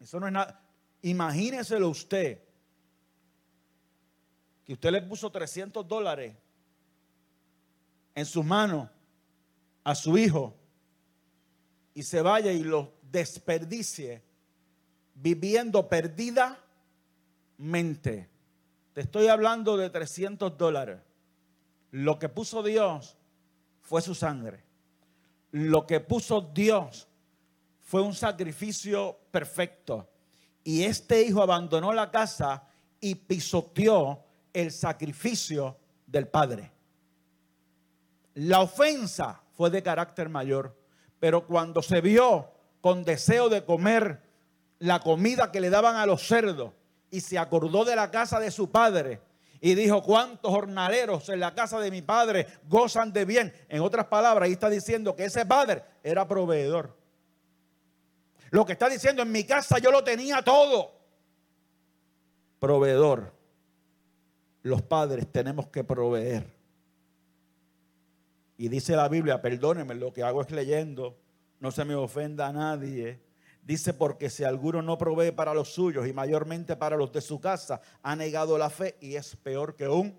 Eso 0.00 0.19
no 0.19 0.26
es 0.26 0.33
nada. 0.33 0.61
Imagíneselo 1.02 1.88
usted. 1.88 2.43
Que 4.64 4.73
usted 4.73 4.90
le 4.90 5.02
puso 5.02 5.31
300 5.31 5.87
dólares 5.87 6.37
en 8.14 8.26
sus 8.26 8.45
manos 8.45 8.88
a 9.85 9.95
su 9.95 10.19
hijo 10.19 10.60
y 12.00 12.02
se 12.02 12.23
vaya 12.23 12.50
y 12.50 12.62
lo 12.62 12.95
desperdicie 13.02 14.23
viviendo 15.12 15.87
perdidamente. 15.87 16.57
Te 18.95 19.02
estoy 19.02 19.28
hablando 19.28 19.76
de 19.76 19.90
300 19.90 20.57
dólares. 20.57 20.99
Lo 21.90 22.19
que 22.19 22.30
puso 22.30 22.62
Dios 22.62 23.19
fue 23.83 24.00
su 24.00 24.14
sangre. 24.14 24.64
Lo 25.50 25.87
que 25.87 26.00
puso 26.00 26.40
Dios 26.40 27.07
fue 27.83 28.00
un 28.00 28.14
sacrificio 28.14 29.19
perfecto. 29.30 30.09
Y 30.64 30.85
este 30.85 31.21
hijo 31.21 31.42
abandonó 31.42 31.92
la 31.92 32.11
casa 32.11 32.66
y 32.99 33.14
pisoteó 33.14 34.25
el 34.54 34.73
sacrificio 34.73 35.76
del 36.07 36.28
padre. 36.28 36.73
La 38.33 38.62
ofensa 38.62 39.42
fue 39.52 39.69
de 39.69 39.83
carácter 39.83 40.30
mayor, 40.30 40.80
pero 41.21 41.47
cuando 41.47 41.83
se 41.83 42.00
vio 42.00 42.50
con 42.81 43.05
deseo 43.05 43.49
de 43.49 43.65
comer 43.65 44.23
la 44.79 45.00
comida 45.00 45.53
que 45.53 45.61
le 45.61 45.71
daban 45.71 45.97
a 45.97 46.07
los 46.07 46.27
cerdos 46.27 46.73
y 47.11 47.21
se 47.21 47.39
acordó 47.39 47.85
de 47.85 47.95
la 47.95 48.11
casa 48.11 48.41
de 48.41 48.50
su 48.50 48.71
padre 48.71 49.21
y 49.61 49.75
dijo, 49.75 50.03
¿cuántos 50.03 50.50
jornaleros 50.50 51.29
en 51.29 51.41
la 51.41 51.55
casa 51.55 51.79
de 51.79 51.91
mi 51.91 52.00
padre 52.00 52.47
gozan 52.67 53.12
de 53.12 53.27
bien? 53.27 53.53
En 53.69 53.83
otras 53.83 54.07
palabras, 54.07 54.47
ahí 54.47 54.53
está 54.53 54.71
diciendo 54.71 55.15
que 55.15 55.27
ese 55.27 55.45
padre 55.45 55.85
era 56.03 56.27
proveedor. 56.27 56.97
Lo 58.50 58.65
que 58.65 58.73
está 58.73 58.89
diciendo, 58.89 59.23
en 59.23 59.31
mi 59.31 59.45
casa 59.45 59.79
yo 59.79 59.93
lo 59.93 60.03
tenía 60.03 60.43
todo. 60.43 60.93
Proveedor. 62.59 63.33
Los 64.62 64.81
padres 64.83 65.31
tenemos 65.31 65.69
que 65.69 65.85
proveer. 65.85 66.60
Y 68.61 68.69
dice 68.69 68.95
la 68.95 69.09
Biblia, 69.09 69.40
perdónenme, 69.40 69.95
lo 69.95 70.12
que 70.12 70.23
hago 70.23 70.43
es 70.43 70.50
leyendo, 70.50 71.17
no 71.61 71.71
se 71.71 71.83
me 71.87 71.95
ofenda 71.95 72.47
a 72.47 72.52
nadie. 72.52 73.19
Dice, 73.62 73.95
porque 73.95 74.29
si 74.29 74.45
alguno 74.45 74.83
no 74.83 74.99
provee 74.99 75.31
para 75.31 75.55
los 75.55 75.73
suyos 75.73 76.07
y 76.07 76.12
mayormente 76.12 76.76
para 76.76 76.99
los 76.99 77.11
de 77.11 77.23
su 77.23 77.40
casa, 77.40 77.81
ha 78.02 78.14
negado 78.14 78.59
la 78.59 78.69
fe 78.69 78.99
y 79.00 79.14
es 79.14 79.35
peor 79.37 79.76
que 79.76 79.88
un 79.88 80.14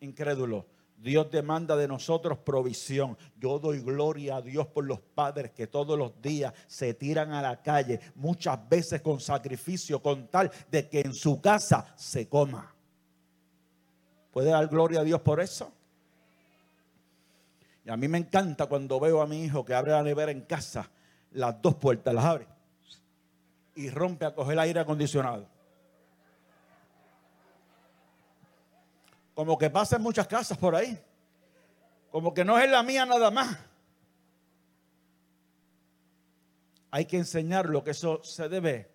incrédulo. 0.00 0.64
Dios 0.96 1.30
demanda 1.30 1.76
de 1.76 1.86
nosotros 1.86 2.38
provisión. 2.38 3.18
Yo 3.36 3.58
doy 3.58 3.80
gloria 3.80 4.36
a 4.36 4.40
Dios 4.40 4.66
por 4.68 4.86
los 4.86 5.00
padres 5.00 5.50
que 5.50 5.66
todos 5.66 5.98
los 5.98 6.22
días 6.22 6.54
se 6.68 6.94
tiran 6.94 7.32
a 7.32 7.42
la 7.42 7.60
calle, 7.60 8.00
muchas 8.14 8.66
veces 8.66 9.02
con 9.02 9.20
sacrificio, 9.20 10.00
con 10.00 10.28
tal 10.28 10.50
de 10.70 10.88
que 10.88 11.00
en 11.00 11.12
su 11.12 11.38
casa 11.38 11.92
se 11.98 12.30
coma. 12.30 12.74
¿Puede 14.30 14.48
dar 14.48 14.66
gloria 14.68 15.00
a 15.00 15.04
Dios 15.04 15.20
por 15.20 15.38
eso? 15.38 15.70
Y 17.88 17.90
a 17.90 17.96
mí 17.96 18.06
me 18.06 18.18
encanta 18.18 18.66
cuando 18.66 19.00
veo 19.00 19.22
a 19.22 19.26
mi 19.26 19.44
hijo 19.44 19.64
que 19.64 19.72
abre 19.72 19.92
la 19.92 20.02
nevera 20.02 20.30
en 20.30 20.42
casa, 20.42 20.90
las 21.30 21.62
dos 21.62 21.76
puertas 21.76 22.12
las 22.12 22.22
abre 22.22 22.46
y 23.76 23.88
rompe 23.88 24.26
a 24.26 24.34
coger 24.34 24.58
aire 24.58 24.80
acondicionado. 24.80 25.48
Como 29.32 29.56
que 29.56 29.70
pasa 29.70 29.96
en 29.96 30.02
muchas 30.02 30.26
casas 30.26 30.58
por 30.58 30.76
ahí. 30.76 31.00
Como 32.10 32.34
que 32.34 32.44
no 32.44 32.58
es 32.58 32.70
la 32.70 32.82
mía 32.82 33.06
nada 33.06 33.30
más. 33.30 33.56
Hay 36.90 37.06
que 37.06 37.16
enseñar 37.16 37.70
lo 37.70 37.82
que 37.82 37.92
eso 37.92 38.22
se 38.22 38.50
debe 38.50 38.90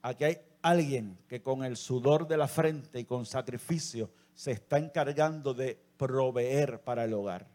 a 0.00 0.14
que 0.14 0.24
hay 0.24 0.38
alguien 0.62 1.18
que 1.28 1.42
con 1.42 1.64
el 1.64 1.76
sudor 1.76 2.26
de 2.26 2.38
la 2.38 2.48
frente 2.48 2.98
y 2.98 3.04
con 3.04 3.26
sacrificio 3.26 4.10
se 4.32 4.52
está 4.52 4.78
encargando 4.78 5.52
de 5.52 5.78
proveer 5.98 6.80
para 6.80 7.04
el 7.04 7.12
hogar. 7.12 7.51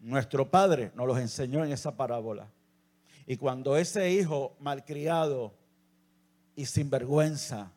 Nuestro 0.00 0.50
padre 0.50 0.90
nos 0.94 1.06
los 1.06 1.18
enseñó 1.18 1.64
en 1.64 1.72
esa 1.72 1.96
parábola. 1.96 2.48
Y 3.26 3.36
cuando 3.36 3.76
ese 3.76 4.10
hijo 4.10 4.56
malcriado 4.58 5.52
y 6.56 6.66
sin 6.66 6.90
vergüenza 6.90 7.70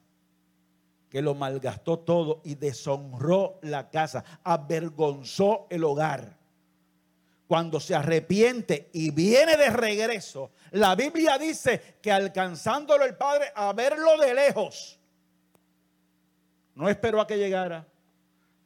que 1.09 1.21
lo 1.21 1.35
malgastó 1.35 1.99
todo 1.99 2.41
y 2.43 2.55
deshonró 2.55 3.59
la 3.61 3.91
casa, 3.91 4.23
avergonzó 4.43 5.67
el 5.69 5.83
hogar. 5.83 6.39
Cuando 7.47 7.79
se 7.79 7.93
arrepiente 7.93 8.89
y 8.93 9.11
viene 9.11 9.55
de 9.55 9.69
regreso, 9.69 10.49
la 10.71 10.95
Biblia 10.95 11.37
dice 11.37 11.97
que 12.01 12.11
alcanzándolo 12.11 13.05
el 13.05 13.15
Padre 13.15 13.51
a 13.53 13.73
verlo 13.73 14.17
de 14.17 14.33
lejos, 14.33 14.99
no 16.73 16.89
esperó 16.89 17.21
a 17.21 17.27
que 17.27 17.37
llegara, 17.37 17.85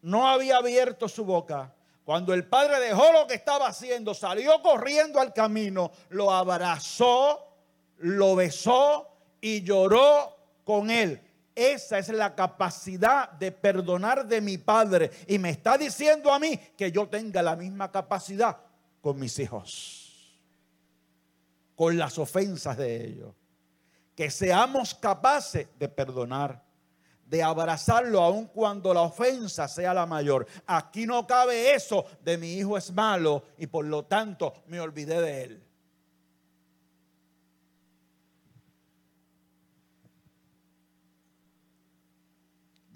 no 0.01 0.25
había 0.25 0.55
abierto 0.55 1.09
su 1.09 1.25
boca. 1.25 1.73
Cuando 2.07 2.33
el 2.33 2.45
Padre 2.45 2.79
dejó 2.79 3.11
lo 3.11 3.27
que 3.27 3.33
estaba 3.33 3.67
haciendo, 3.67 4.13
salió 4.13 4.61
corriendo 4.61 5.19
al 5.19 5.33
camino, 5.33 5.91
lo 6.07 6.31
abrazó, 6.31 7.53
lo 7.97 8.33
besó 8.33 9.09
y 9.41 9.61
lloró 9.61 10.33
con 10.63 10.89
él. 10.89 11.21
Esa 11.53 11.97
es 11.99 12.07
la 12.07 12.33
capacidad 12.33 13.29
de 13.31 13.51
perdonar 13.51 14.25
de 14.25 14.39
mi 14.39 14.57
padre. 14.57 15.11
Y 15.27 15.37
me 15.37 15.49
está 15.49 15.77
diciendo 15.77 16.31
a 16.31 16.39
mí 16.39 16.57
que 16.77 16.93
yo 16.93 17.09
tenga 17.09 17.41
la 17.41 17.57
misma 17.57 17.91
capacidad 17.91 18.55
con 19.01 19.19
mis 19.19 19.37
hijos. 19.39 20.39
Con 21.75 21.97
las 21.97 22.17
ofensas 22.17 22.77
de 22.77 23.05
ellos. 23.05 23.35
Que 24.15 24.31
seamos 24.31 24.95
capaces 24.95 25.67
de 25.77 25.89
perdonar. 25.89 26.63
De 27.27 27.43
abrazarlo 27.43 28.21
aun 28.21 28.47
cuando 28.47 28.93
la 28.93 29.01
ofensa 29.01 29.67
sea 29.67 29.93
la 29.93 30.05
mayor. 30.05 30.47
Aquí 30.65 31.05
no 31.05 31.27
cabe 31.27 31.75
eso 31.75 32.05
de 32.23 32.37
mi 32.37 32.53
hijo 32.53 32.77
es 32.77 32.91
malo 32.91 33.43
y 33.57 33.67
por 33.67 33.85
lo 33.85 34.05
tanto 34.05 34.53
me 34.67 34.79
olvidé 34.79 35.21
de 35.21 35.43
él. 35.43 35.63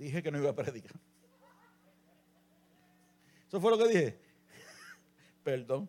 Dije 0.01 0.23
que 0.23 0.31
no 0.31 0.39
iba 0.39 0.49
a 0.49 0.55
predicar. 0.55 0.93
Eso 3.47 3.61
fue 3.61 3.69
lo 3.69 3.77
que 3.77 3.87
dije. 3.87 4.19
Perdón. 5.43 5.87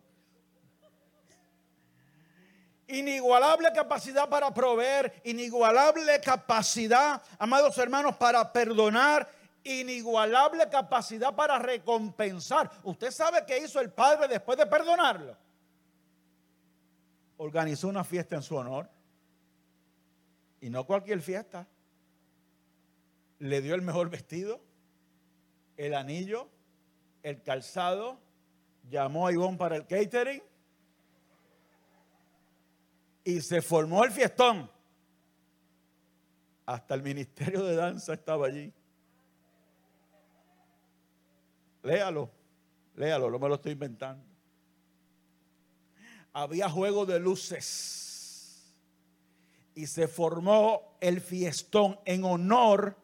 Inigualable 2.93 3.71
capacidad 3.73 4.29
para 4.29 4.53
proveer, 4.53 5.21
inigualable 5.23 6.19
capacidad, 6.21 7.21
amados 7.39 7.77
hermanos, 7.77 8.15
para 8.17 8.51
perdonar, 8.51 9.29
inigualable 9.63 10.69
capacidad 10.69 11.35
para 11.35 11.59
recompensar. 11.59 12.69
¿Usted 12.83 13.11
sabe 13.11 13.43
qué 13.45 13.57
hizo 13.59 13.79
el 13.79 13.91
Padre 13.91 14.27
después 14.27 14.57
de 14.57 14.65
perdonarlo? 14.65 15.35
Organizó 17.37 17.87
una 17.87 18.03
fiesta 18.03 18.35
en 18.35 18.43
su 18.43 18.55
honor. 18.55 18.89
Y 20.61 20.69
no 20.69 20.85
cualquier 20.85 21.21
fiesta. 21.21 21.67
Le 23.39 23.61
dio 23.61 23.75
el 23.75 23.81
mejor 23.81 24.09
vestido, 24.09 24.61
el 25.75 25.93
anillo, 25.93 26.47
el 27.23 27.41
calzado, 27.41 28.19
llamó 28.89 29.27
a 29.27 29.33
Ivonne 29.33 29.57
para 29.57 29.75
el 29.75 29.85
catering 29.85 30.41
y 33.23 33.41
se 33.41 33.61
formó 33.61 34.03
el 34.03 34.11
fiestón. 34.11 34.69
Hasta 36.65 36.95
el 36.95 37.03
ministerio 37.03 37.63
de 37.63 37.75
danza 37.75 38.13
estaba 38.13 38.47
allí. 38.47 38.71
Léalo, 41.83 42.29
léalo, 42.95 43.29
no 43.29 43.39
me 43.39 43.49
lo 43.49 43.55
estoy 43.55 43.73
inventando. 43.73 44.23
Había 46.31 46.69
juego 46.69 47.05
de 47.05 47.19
luces 47.19 48.73
y 49.75 49.87
se 49.87 50.07
formó 50.07 50.97
el 51.01 51.19
fiestón 51.19 51.99
en 52.05 52.23
honor 52.23 52.97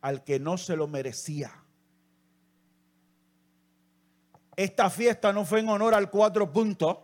al 0.00 0.22
que 0.22 0.38
no 0.38 0.56
se 0.56 0.76
lo 0.76 0.86
merecía. 0.86 1.52
Esta 4.54 4.88
fiesta 4.88 5.32
no 5.32 5.44
fue 5.44 5.60
en 5.60 5.68
honor 5.68 5.94
al 5.94 6.08
cuatro 6.10 6.50
puntos 6.50 6.98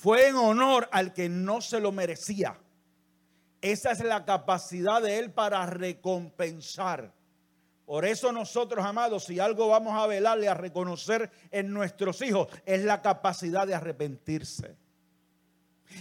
fue 0.00 0.28
en 0.28 0.36
honor 0.36 0.88
al 0.92 1.12
que 1.12 1.28
no 1.28 1.60
se 1.60 1.78
lo 1.78 1.92
merecía. 1.92 2.58
Esa 3.60 3.92
es 3.92 4.00
la 4.00 4.24
capacidad 4.24 5.02
de 5.02 5.18
Él 5.18 5.30
para 5.30 5.66
recompensar. 5.66 7.12
Por 7.84 8.06
eso 8.06 8.32
nosotros, 8.32 8.82
amados, 8.82 9.24
si 9.24 9.38
algo 9.38 9.68
vamos 9.68 9.92
a 10.02 10.06
velarle, 10.06 10.48
a 10.48 10.54
reconocer 10.54 11.30
en 11.50 11.70
nuestros 11.70 12.22
hijos, 12.22 12.48
es 12.64 12.82
la 12.82 13.02
capacidad 13.02 13.66
de 13.66 13.74
arrepentirse. 13.74 14.74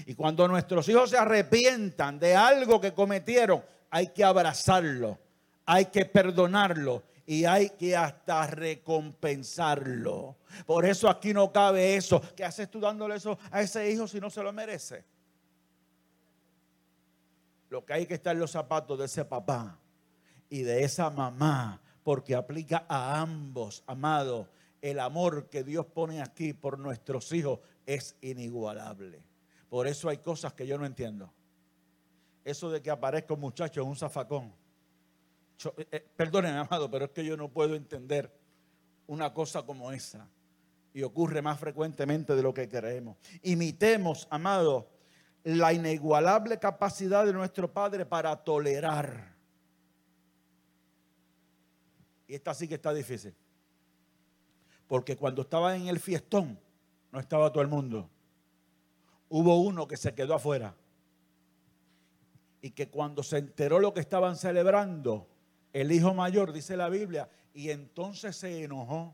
Y 0.06 0.15
cuando 0.15 0.48
nuestros 0.48 0.88
hijos 0.88 1.10
se 1.10 1.18
arrepientan 1.18 2.20
de 2.20 2.38
algo 2.38 2.79
que 2.79 2.94
cometieron, 2.94 3.65
hay 3.89 4.13
que 4.13 4.24
abrazarlo, 4.24 5.20
hay 5.65 5.88
que 5.88 6.06
perdonarlo 6.06 7.03
y 7.29 7.45
hay 7.45 7.69
que 7.69 7.95
hasta 7.95 8.48
recompensarlo. 8.48 10.38
Por 10.65 10.83
eso 10.83 11.07
aquí 11.07 11.31
no 11.31 11.51
cabe 11.51 11.95
eso. 11.95 12.19
¿Qué 12.36 12.43
haces 12.43 12.71
tú 12.71 12.79
dándole 12.79 13.17
eso 13.17 13.38
a 13.51 13.62
ese 13.62 13.91
hijo 13.91 14.07
si 14.07 14.19
no 14.19 14.31
se 14.31 14.41
lo 14.41 14.51
merece? 14.51 15.05
Lo 17.69 17.86
que 17.86 17.93
hay 17.93 18.07
que 18.07 18.15
estar 18.15 18.33
en 18.36 18.39
los 18.39 18.50
zapatos 18.50 18.98
de 18.98 19.05
ese 19.05 19.25
papá 19.25 19.77
y 20.50 20.63
de 20.63 20.83
esa 20.83 21.12
mamá, 21.12 21.79
porque 22.01 22.33
aplica 22.33 22.88
a 22.89 23.21
ambos, 23.21 23.83
amado. 23.86 24.50
El 24.81 25.00
amor 25.00 25.50
que 25.51 25.63
Dios 25.63 25.86
pone 25.86 26.24
aquí 26.24 26.53
por 26.53 26.79
nuestros 26.79 27.31
hijos 27.31 27.59
es 27.86 28.15
inigualable. 28.21 29.21
Por 29.69 29.86
eso 29.86 30.10
hay 30.10 30.17
cosas 30.17 30.54
que 30.54 30.65
yo 30.65 30.80
no 30.80 30.86
entiendo. 30.88 31.32
Eso 32.43 32.71
de 32.71 32.82
que 32.82 32.89
aparezca 32.89 33.36
un 33.36 33.41
muchacho 33.41 33.84
en 33.84 33.88
un 33.88 33.95
zafacón 33.95 34.51
eh, 35.65 35.88
eh, 35.91 36.08
perdonen, 36.15 36.56
amado, 36.56 36.89
pero 36.89 37.06
es 37.06 37.12
que 37.12 37.26
yo 37.26 37.36
no 37.36 37.50
puedo 37.50 37.76
entender 37.76 38.32
una 39.08 39.34
cosa 39.34 39.63
como 39.63 39.91
esa. 39.91 40.30
Y 40.93 41.04
ocurre 41.04 41.41
más 41.41 41.60
frecuentemente 41.60 42.36
de 42.36 42.41
lo 42.41 42.54
que 42.54 42.67
creemos. 42.67 43.17
Imitemos, 43.43 44.28
amado, 44.32 44.89
la 45.43 45.74
inigualable 45.74 46.58
capacidad 46.58 47.26
de 47.26 47.34
nuestro 47.34 47.72
Padre 47.72 48.06
para 48.06 48.36
tolerar. 48.38 49.36
Y 52.28 52.36
esta 52.36 52.54
sí 52.54 52.67
que 52.67 52.76
está 52.76 52.93
difícil. 52.93 53.36
Porque 54.88 55.15
cuando 55.15 55.43
estaba 55.43 55.76
en 55.76 55.88
el 55.88 56.00
fiestón, 56.00 56.60
no 57.12 57.19
estaba 57.19 57.52
todo 57.52 57.62
el 57.62 57.69
mundo. 57.69 58.10
Hubo 59.30 59.62
uno 59.62 59.88
que 59.88 59.98
se 59.98 60.13
quedó 60.13 60.36
afuera. 60.36 60.76
Y 62.62 62.72
que 62.72 62.89
cuando 62.89 63.24
se 63.24 63.38
enteró 63.38 63.80
lo 63.80 63.93
que 63.93 64.00
estaban 64.00 64.36
celebrando, 64.36 65.28
el 65.73 65.91
hijo 65.91 66.13
mayor, 66.13 66.51
dice 66.51 66.75
la 66.77 66.89
Biblia, 66.89 67.29
y 67.53 67.69
entonces 67.69 68.36
se 68.36 68.63
enojó 68.63 69.13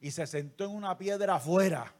y 0.00 0.10
se 0.10 0.26
sentó 0.26 0.64
en 0.64 0.70
una 0.70 0.96
piedra 0.98 1.36
afuera 1.36 1.92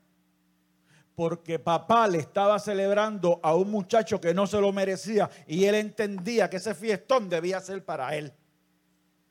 porque 1.14 1.59
papá 1.59 2.09
le 2.09 2.18
estaba 2.18 2.59
celebrando 2.59 3.40
a 3.42 3.55
un 3.55 3.70
muchacho 3.70 4.20
que 4.20 4.35
no 4.35 4.46
se 4.46 4.61
lo 4.61 4.72
merecía 4.72 5.31
y 5.46 5.64
él 5.64 5.77
entendía 5.77 6.50
que 6.50 6.57
ese 6.57 6.74
fiestón 6.74 7.29
debía 7.29 7.61
ser 7.61 7.85
para 7.85 8.16
él, 8.16 8.33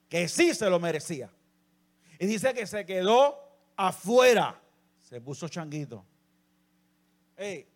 que 0.08 0.28
sí 0.28 0.54
se 0.54 0.70
lo 0.70 0.80
merecía. 0.80 1.30
Y 2.20 2.26
dice 2.26 2.54
que 2.54 2.66
se 2.66 2.86
quedó 2.86 3.38
afuera, 3.76 4.62
se 5.02 5.20
puso 5.20 5.50
changuito. 5.50 6.06
Hey, 7.36 7.68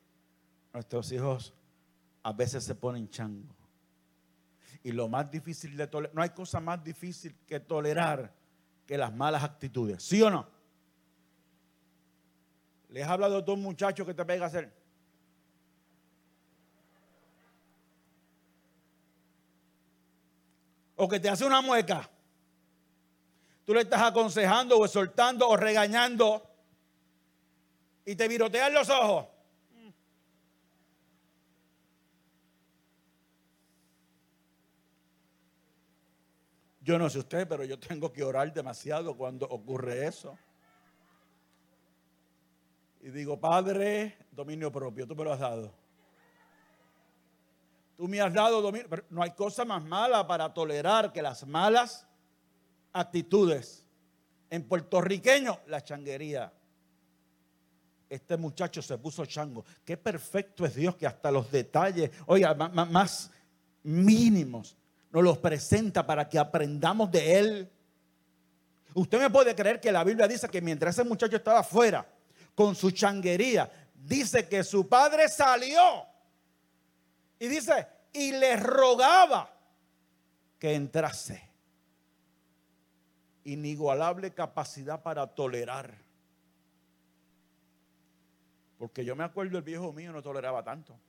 nuestros 0.73 1.11
hijos 1.11 1.53
a 2.23 2.31
veces 2.31 2.63
se 2.63 2.75
ponen 2.75 3.09
changos. 3.09 3.56
Y 4.83 4.91
lo 4.91 5.07
más 5.07 5.29
difícil 5.29 5.75
de 5.75 5.87
tolerar, 5.87 6.15
no 6.15 6.21
hay 6.21 6.29
cosa 6.29 6.59
más 6.59 6.83
difícil 6.83 7.35
que 7.47 7.59
tolerar 7.59 8.31
que 8.85 8.97
las 8.97 9.13
malas 9.13 9.43
actitudes. 9.43 10.01
¿Sí 10.03 10.21
o 10.21 10.29
no? 10.29 10.47
Les 12.89 13.03
he 13.03 13.09
hablado 13.09 13.35
de 13.35 13.41
dos 13.41 13.57
muchachos 13.57 14.05
que 14.07 14.13
te 14.13 14.23
pega 14.23 14.45
a 14.45 14.47
hacer. 14.47 14.71
O 20.95 21.07
que 21.07 21.19
te 21.19 21.29
hace 21.29 21.45
una 21.45 21.61
mueca. 21.61 22.09
Tú 23.65 23.73
le 23.73 23.81
estás 23.81 24.01
aconsejando 24.01 24.77
o 24.77 24.85
exhortando 24.85 25.47
o 25.49 25.57
regañando 25.57 26.49
y 28.05 28.15
te 28.15 28.27
virotean 28.29 28.73
los 28.73 28.89
ojos. 28.89 29.27
Yo 36.87 36.97
no 36.97 37.09
sé 37.09 37.19
usted, 37.19 37.45
pero 37.45 37.65
yo 37.65 37.77
tengo 37.77 38.13
que 38.13 38.23
orar 38.23 38.53
demasiado 38.53 39.17
cuando 39.17 39.45
ocurre 39.45 40.07
eso. 40.07 40.39
Y 43.01 43.09
digo, 43.09 43.37
Padre, 43.37 44.15
dominio 44.31 44.71
propio, 44.71 45.05
tú 45.05 45.13
me 45.13 45.25
lo 45.25 45.33
has 45.33 45.39
dado. 45.41 45.73
Tú 47.97 48.07
me 48.07 48.21
has 48.21 48.33
dado 48.33 48.61
dominio. 48.61 48.87
Pero 48.89 49.03
no 49.09 49.21
hay 49.21 49.31
cosa 49.31 49.65
más 49.65 49.83
mala 49.83 50.25
para 50.25 50.53
tolerar 50.53 51.11
que 51.11 51.21
las 51.21 51.45
malas 51.45 52.07
actitudes. 52.93 53.85
En 54.49 54.63
puertorriqueño, 54.63 55.59
la 55.67 55.83
changuería. 55.83 56.53
Este 58.07 58.37
muchacho 58.37 58.81
se 58.81 58.97
puso 58.97 59.25
chango. 59.25 59.65
Qué 59.83 59.97
perfecto 59.97 60.65
es 60.65 60.73
Dios 60.73 60.95
que 60.95 61.05
hasta 61.05 61.31
los 61.31 61.51
detalles, 61.51 62.11
oiga, 62.27 62.53
más 62.53 63.29
mínimos, 63.83 64.77
nos 65.11 65.23
los 65.23 65.37
presenta 65.37 66.05
para 66.05 66.27
que 66.27 66.37
aprendamos 66.37 67.11
de 67.11 67.39
él. 67.39 67.71
Usted 68.93 69.19
me 69.19 69.29
puede 69.29 69.55
creer 69.55 69.79
que 69.79 69.91
la 69.91 70.03
Biblia 70.03 70.27
dice 70.27 70.49
que 70.49 70.61
mientras 70.61 70.97
ese 70.97 71.07
muchacho 71.07 71.35
estaba 71.35 71.59
afuera 71.59 72.05
con 72.55 72.75
su 72.75 72.91
changuería, 72.91 73.69
dice 73.93 74.47
que 74.47 74.63
su 74.63 74.87
padre 74.87 75.29
salió 75.29 76.05
y 77.39 77.47
dice, 77.47 77.87
y 78.13 78.31
le 78.31 78.57
rogaba 78.57 79.53
que 80.59 80.73
entrase. 80.73 81.47
Inigualable 83.43 84.33
capacidad 84.33 85.01
para 85.01 85.27
tolerar. 85.27 85.93
Porque 88.77 89.05
yo 89.05 89.15
me 89.15 89.23
acuerdo 89.23 89.57
el 89.57 89.63
viejo 89.63 89.93
mío 89.93 90.11
no 90.11 90.21
toleraba 90.21 90.63
tanto. 90.63 90.99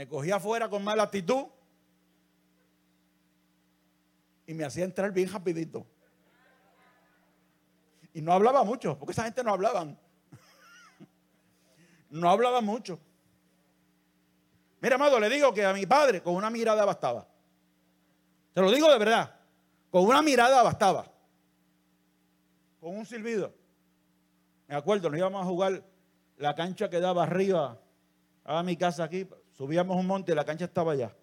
Me 0.00 0.08
cogía 0.08 0.36
afuera 0.36 0.66
con 0.66 0.82
mala 0.82 1.02
actitud 1.02 1.44
y 4.46 4.54
me 4.54 4.64
hacía 4.64 4.86
entrar 4.86 5.12
bien 5.12 5.30
rapidito. 5.30 5.86
Y 8.14 8.22
no 8.22 8.32
hablaba 8.32 8.64
mucho, 8.64 8.98
porque 8.98 9.12
esa 9.12 9.24
gente 9.24 9.44
no 9.44 9.52
hablaban. 9.52 9.98
no 12.08 12.30
hablaba 12.30 12.62
mucho. 12.62 12.98
Mira, 14.80 14.94
amado, 14.94 15.20
le 15.20 15.28
digo 15.28 15.52
que 15.52 15.66
a 15.66 15.74
mi 15.74 15.84
padre 15.84 16.22
con 16.22 16.34
una 16.34 16.48
mirada 16.48 16.82
bastaba. 16.86 17.28
Te 18.54 18.62
lo 18.62 18.70
digo 18.70 18.90
de 18.90 18.98
verdad. 18.98 19.38
Con 19.90 20.06
una 20.06 20.22
mirada 20.22 20.62
bastaba. 20.62 21.12
Con 22.80 22.96
un 22.96 23.04
silbido. 23.04 23.52
Me 24.66 24.76
acuerdo, 24.76 25.10
nos 25.10 25.18
íbamos 25.18 25.42
a 25.42 25.44
jugar 25.44 25.84
la 26.38 26.54
cancha 26.54 26.88
que 26.88 27.00
daba 27.00 27.24
arriba 27.24 27.78
a 28.44 28.62
mi 28.62 28.78
casa 28.78 29.04
aquí, 29.04 29.28
Subíamos 29.60 29.94
un 29.94 30.06
monte 30.06 30.32
y 30.32 30.34
la 30.34 30.46
cancha 30.46 30.64
estaba 30.64 30.92
allá. 30.92 31.14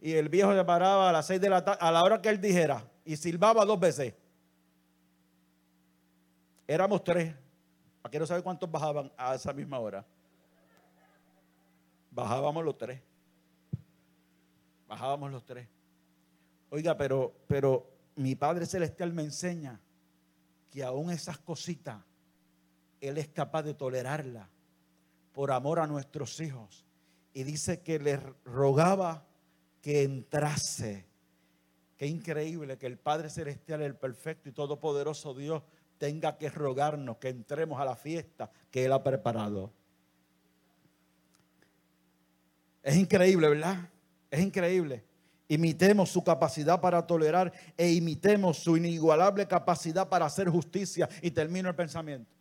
Y 0.00 0.14
el 0.14 0.28
viejo 0.28 0.52
se 0.52 0.64
paraba 0.64 1.08
a 1.08 1.12
las 1.12 1.24
seis 1.24 1.40
de 1.40 1.48
la 1.48 1.64
tarde, 1.64 1.78
a 1.80 1.92
la 1.92 2.02
hora 2.02 2.20
que 2.20 2.28
él 2.28 2.40
dijera, 2.40 2.84
y 3.04 3.16
silbaba 3.16 3.64
dos 3.64 3.78
veces. 3.78 4.12
Éramos 6.66 7.04
tres. 7.04 7.32
¿A 8.02 8.10
qué 8.10 8.18
no 8.18 8.26
sabe 8.26 8.42
cuántos 8.42 8.68
bajaban 8.68 9.12
a 9.16 9.36
esa 9.36 9.52
misma 9.52 9.78
hora? 9.78 10.04
Bajábamos 12.10 12.64
los 12.64 12.76
tres. 12.76 13.00
Bajábamos 14.88 15.30
los 15.30 15.44
tres. 15.44 15.68
Oiga, 16.70 16.96
pero, 16.96 17.36
pero 17.46 17.88
mi 18.16 18.34
Padre 18.34 18.66
Celestial 18.66 19.12
me 19.12 19.22
enseña 19.22 19.80
que 20.72 20.82
aún 20.82 21.12
esas 21.12 21.38
cositas, 21.38 22.02
Él 23.00 23.16
es 23.16 23.28
capaz 23.28 23.62
de 23.62 23.74
tolerarlas 23.74 24.48
por 25.32 25.52
amor 25.52 25.78
a 25.78 25.86
nuestros 25.86 26.40
hijos. 26.40 26.85
Y 27.36 27.44
dice 27.44 27.82
que 27.82 27.98
le 27.98 28.18
rogaba 28.46 29.22
que 29.82 30.04
entrase. 30.04 31.04
Qué 31.98 32.06
increíble 32.06 32.78
que 32.78 32.86
el 32.86 32.96
Padre 32.96 33.28
Celestial, 33.28 33.82
el 33.82 33.94
perfecto 33.94 34.48
y 34.48 34.52
todopoderoso 34.52 35.34
Dios, 35.34 35.62
tenga 35.98 36.38
que 36.38 36.48
rogarnos 36.48 37.18
que 37.18 37.28
entremos 37.28 37.78
a 37.78 37.84
la 37.84 37.94
fiesta 37.94 38.50
que 38.70 38.86
Él 38.86 38.92
ha 38.94 39.02
preparado. 39.02 39.70
Es 42.82 42.96
increíble, 42.96 43.50
¿verdad? 43.50 43.86
Es 44.30 44.40
increíble. 44.40 45.04
Imitemos 45.46 46.08
su 46.08 46.24
capacidad 46.24 46.80
para 46.80 47.06
tolerar 47.06 47.52
e 47.76 47.92
imitemos 47.92 48.56
su 48.56 48.78
inigualable 48.78 49.46
capacidad 49.46 50.08
para 50.08 50.24
hacer 50.24 50.48
justicia. 50.48 51.06
Y 51.20 51.30
termino 51.32 51.68
el 51.68 51.74
pensamiento. 51.74 52.35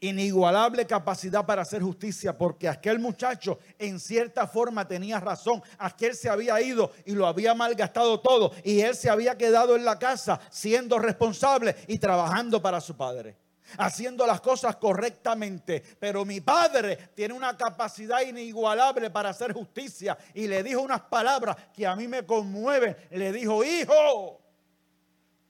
Inigualable 0.00 0.86
capacidad 0.86 1.46
para 1.46 1.62
hacer 1.62 1.82
justicia, 1.82 2.36
porque 2.36 2.68
aquel 2.68 2.98
muchacho 2.98 3.58
en 3.78 3.98
cierta 3.98 4.46
forma 4.46 4.86
tenía 4.86 5.18
razón. 5.20 5.62
Aquel 5.78 6.14
se 6.14 6.28
había 6.28 6.60
ido 6.60 6.92
y 7.06 7.12
lo 7.12 7.26
había 7.26 7.54
malgastado 7.54 8.20
todo. 8.20 8.52
Y 8.62 8.80
él 8.80 8.94
se 8.94 9.08
había 9.08 9.38
quedado 9.38 9.74
en 9.74 9.86
la 9.86 9.98
casa 9.98 10.38
siendo 10.50 10.98
responsable 10.98 11.74
y 11.88 11.98
trabajando 11.98 12.60
para 12.60 12.80
su 12.80 12.96
padre 12.96 13.36
haciendo 13.78 14.26
las 14.26 14.40
cosas 14.40 14.76
correctamente. 14.76 15.82
Pero 15.98 16.24
mi 16.24 16.40
padre 16.40 17.10
tiene 17.14 17.34
una 17.34 17.56
capacidad 17.56 18.20
inigualable 18.20 19.10
para 19.10 19.30
hacer 19.30 19.52
justicia. 19.52 20.16
Y 20.34 20.46
le 20.46 20.62
dijo 20.62 20.80
unas 20.80 21.02
palabras 21.02 21.56
que 21.74 21.86
a 21.86 21.96
mí 21.96 22.06
me 22.06 22.24
conmueven. 22.24 22.96
Le 23.10 23.32
dijo, 23.32 23.64
hijo, 23.64 24.40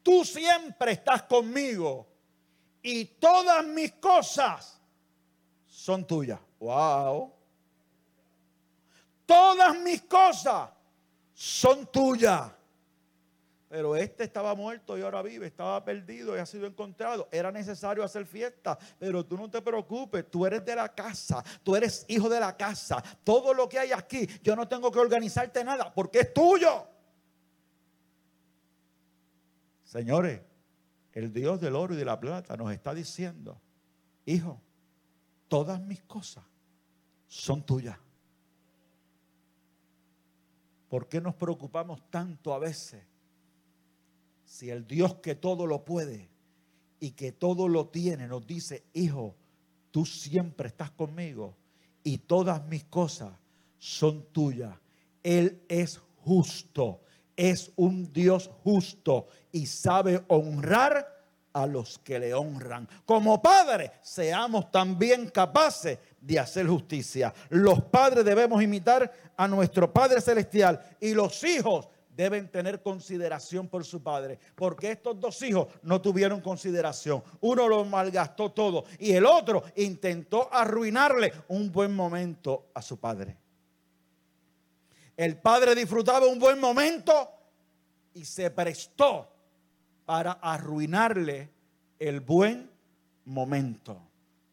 tú 0.02 0.24
siempre 0.24 0.92
estás 0.92 1.24
conmigo. 1.24 2.06
Y 2.88 3.04
todas 3.04 3.66
mis 3.66 3.90
cosas 3.94 4.80
son 5.66 6.06
tuyas. 6.06 6.38
Wow. 6.60 7.32
Todas 9.26 9.76
mis 9.80 10.02
cosas 10.02 10.70
son 11.34 11.84
tuyas. 11.90 12.48
Pero 13.68 13.96
este 13.96 14.22
estaba 14.22 14.54
muerto 14.54 14.96
y 14.96 15.02
ahora 15.02 15.20
vive, 15.20 15.48
estaba 15.48 15.84
perdido 15.84 16.36
y 16.36 16.38
ha 16.38 16.46
sido 16.46 16.64
encontrado. 16.64 17.28
Era 17.32 17.50
necesario 17.50 18.04
hacer 18.04 18.24
fiesta, 18.24 18.78
pero 19.00 19.26
tú 19.26 19.36
no 19.36 19.50
te 19.50 19.60
preocupes, 19.60 20.30
tú 20.30 20.46
eres 20.46 20.64
de 20.64 20.76
la 20.76 20.88
casa, 20.88 21.42
tú 21.64 21.74
eres 21.74 22.04
hijo 22.06 22.28
de 22.28 22.38
la 22.38 22.56
casa. 22.56 23.02
Todo 23.24 23.52
lo 23.52 23.68
que 23.68 23.80
hay 23.80 23.90
aquí, 23.90 24.28
yo 24.44 24.54
no 24.54 24.68
tengo 24.68 24.92
que 24.92 25.00
organizarte 25.00 25.64
nada 25.64 25.92
porque 25.92 26.20
es 26.20 26.32
tuyo. 26.32 26.86
Señores, 29.82 30.45
el 31.16 31.32
Dios 31.32 31.58
del 31.62 31.76
oro 31.76 31.94
y 31.94 31.96
de 31.96 32.04
la 32.04 32.20
plata 32.20 32.58
nos 32.58 32.70
está 32.72 32.92
diciendo, 32.92 33.58
hijo, 34.26 34.60
todas 35.48 35.80
mis 35.80 36.02
cosas 36.02 36.44
son 37.26 37.64
tuyas. 37.64 37.96
¿Por 40.90 41.08
qué 41.08 41.22
nos 41.22 41.34
preocupamos 41.34 42.02
tanto 42.10 42.52
a 42.52 42.58
veces? 42.58 43.02
Si 44.44 44.68
el 44.68 44.86
Dios 44.86 45.14
que 45.14 45.34
todo 45.34 45.66
lo 45.66 45.86
puede 45.86 46.28
y 47.00 47.12
que 47.12 47.32
todo 47.32 47.66
lo 47.66 47.88
tiene 47.88 48.28
nos 48.28 48.46
dice, 48.46 48.84
hijo, 48.92 49.34
tú 49.90 50.04
siempre 50.04 50.68
estás 50.68 50.90
conmigo 50.90 51.56
y 52.04 52.18
todas 52.18 52.62
mis 52.66 52.84
cosas 52.84 53.32
son 53.78 54.22
tuyas. 54.32 54.76
Él 55.22 55.62
es 55.66 55.98
justo, 56.18 57.00
es 57.36 57.70
un 57.76 58.12
Dios 58.12 58.50
justo 58.64 59.28
y 59.52 59.66
sabe 59.66 60.24
honrar 60.28 61.14
a 61.52 61.66
los 61.66 61.98
que 61.98 62.18
le 62.18 62.34
honran. 62.34 62.86
Como 63.04 63.40
padres, 63.40 63.90
seamos 64.02 64.70
también 64.70 65.30
capaces 65.30 65.98
de 66.20 66.38
hacer 66.38 66.66
justicia. 66.66 67.32
Los 67.48 67.82
padres 67.84 68.24
debemos 68.24 68.62
imitar 68.62 69.10
a 69.36 69.48
nuestro 69.48 69.90
Padre 69.92 70.20
Celestial 70.20 70.80
y 71.00 71.14
los 71.14 71.42
hijos 71.44 71.88
deben 72.16 72.50
tener 72.50 72.82
consideración 72.82 73.68
por 73.68 73.84
su 73.84 74.02
padre, 74.02 74.38
porque 74.54 74.90
estos 74.90 75.20
dos 75.20 75.40
hijos 75.42 75.68
no 75.82 76.00
tuvieron 76.00 76.40
consideración. 76.40 77.22
Uno 77.40 77.68
lo 77.68 77.84
malgastó 77.84 78.52
todo 78.52 78.84
y 78.98 79.12
el 79.12 79.26
otro 79.26 79.62
intentó 79.76 80.52
arruinarle 80.52 81.32
un 81.48 81.70
buen 81.70 81.94
momento 81.94 82.66
a 82.74 82.80
su 82.80 82.98
padre. 82.98 83.36
El 85.16 85.38
padre 85.38 85.74
disfrutaba 85.74 86.26
un 86.26 86.38
buen 86.38 86.60
momento 86.60 87.30
y 88.14 88.24
se 88.24 88.50
prestó 88.50 89.32
para 90.04 90.32
arruinarle 90.32 91.50
el 91.98 92.20
buen 92.20 92.70
momento. 93.24 94.00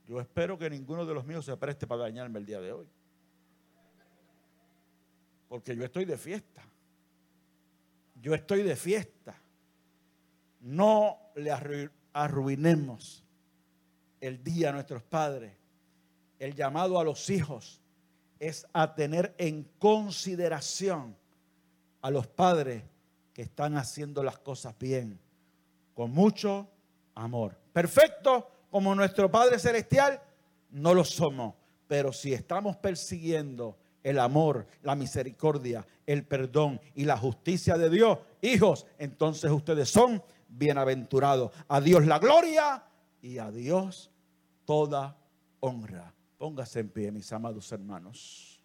Yo 0.08 0.20
espero 0.20 0.58
que 0.58 0.70
ninguno 0.70 1.06
de 1.06 1.14
los 1.14 1.26
míos 1.26 1.46
se 1.46 1.56
preste 1.58 1.86
para 1.88 2.04
dañarme 2.04 2.40
el 2.40 2.46
día 2.46 2.62
de 2.62 2.72
hoy. 2.72 2.88
Porque 5.50 5.76
yo 5.76 5.84
estoy 5.84 6.06
de 6.06 6.18
fiesta 6.18 6.64
yo 8.24 8.34
estoy 8.34 8.64
de 8.64 8.78
fiesta. 8.78 9.36
No 10.62 11.20
le 11.36 11.52
arruinemos 12.14 13.26
el 14.22 14.42
día 14.42 14.70
a 14.70 14.72
nuestros 14.72 15.04
padres. 15.04 15.54
El 16.40 16.56
llamado 16.56 16.98
a 16.98 17.04
los 17.04 17.30
hijos 17.30 17.82
es 18.48 18.68
a 18.74 18.96
tener 18.96 19.34
en 19.38 19.64
consideración 19.80 21.16
a 22.02 22.12
los 22.12 22.28
padres 22.28 22.84
que 23.34 23.42
están 23.42 23.78
haciendo 23.78 24.24
las 24.24 24.38
cosas 24.38 24.76
bien, 24.78 25.20
con 25.94 26.12
mucho 26.12 26.70
amor. 27.16 27.58
Perfecto 27.72 28.50
como 28.70 28.94
nuestro 28.96 29.30
Padre 29.32 29.60
Celestial, 29.60 30.22
no 30.72 30.94
lo 30.94 31.04
somos, 31.04 31.56
pero 31.88 32.12
si 32.12 32.34
estamos 32.34 32.76
persiguiendo 32.78 33.78
el 34.04 34.20
amor, 34.20 34.68
la 34.82 34.96
misericordia, 34.96 35.86
el 36.06 36.26
perdón 36.26 36.82
y 36.96 37.06
la 37.06 37.18
justicia 37.18 37.78
de 37.78 37.90
Dios, 37.90 38.20
hijos, 38.42 38.86
entonces 38.98 39.50
ustedes 39.52 39.90
son 39.90 40.22
bienaventurados. 40.48 41.52
A 41.68 41.80
Dios 41.80 42.06
la 42.06 42.20
gloria 42.20 42.84
y 43.22 43.38
a 43.38 43.52
Dios 43.52 44.12
toda 44.66 45.18
honra. 45.60 46.14
Póngase 46.44 46.82
en 46.82 46.90
pie, 46.90 47.10
mis 47.10 47.32
amados 47.32 47.72
hermanos. 47.72 48.60